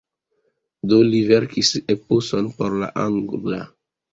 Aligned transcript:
Do 0.93 1.01
li 1.09 1.19
verkis 1.31 1.71
eposon 1.97 2.51
por 2.57 2.79
la 2.85 2.91
angla. 3.07 3.63